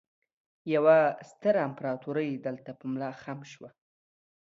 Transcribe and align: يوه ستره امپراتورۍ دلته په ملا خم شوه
يوه 0.73 0.97
ستره 1.29 1.61
امپراتورۍ 1.69 2.29
دلته 2.45 2.71
په 2.79 2.85
ملا 2.91 3.11
خم 3.21 3.39
شوه 3.51 3.69